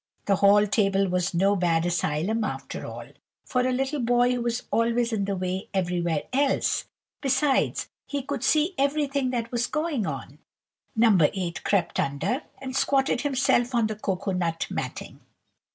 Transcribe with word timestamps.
The 0.25 0.37
hall 0.37 0.65
table 0.65 1.07
was 1.07 1.35
no 1.35 1.55
bad 1.55 1.85
asylum, 1.85 2.43
after 2.43 2.87
all, 2.87 3.07
for 3.45 3.61
a 3.61 3.71
little 3.71 3.99
boy 3.99 4.31
who 4.31 4.41
was 4.41 4.63
always 4.71 5.13
in 5.13 5.25
the 5.25 5.35
way 5.35 5.69
everywhere 5.75 6.23
else; 6.33 6.85
besides, 7.21 7.87
he 8.07 8.23
could 8.23 8.43
see 8.43 8.73
everything 8.79 9.29
that 9.29 9.51
was 9.51 9.67
going 9.67 10.07
on. 10.07 10.39
No. 10.95 11.15
8 11.21 11.63
crept 11.63 11.99
under, 11.99 12.41
and 12.59 12.75
squatted 12.75 13.21
himself 13.21 13.75
on 13.75 13.85
the 13.85 13.95
cocoa 13.95 14.31
nut 14.31 14.65
matting. 14.71 15.19